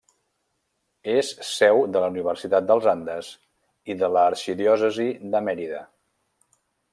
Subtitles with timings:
[1.15, 3.29] És seu de la Universitat dels Andes
[3.95, 5.85] i de l'Arxidiòcesi de Mérida.